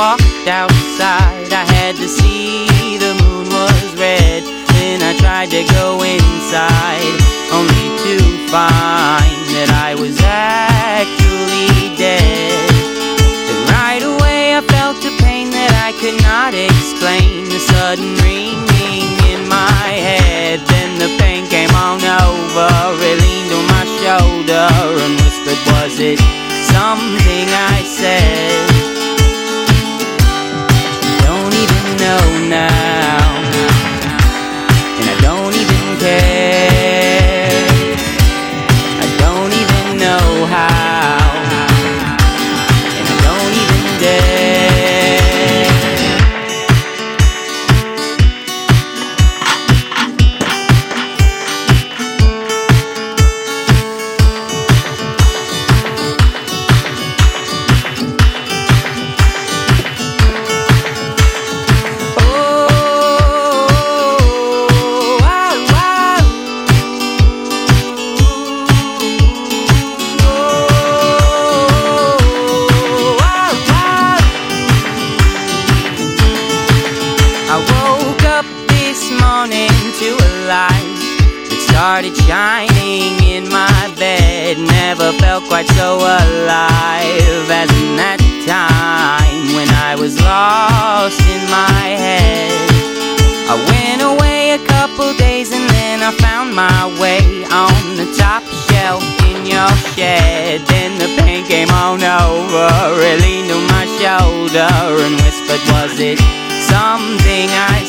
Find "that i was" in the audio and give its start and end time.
9.52-10.16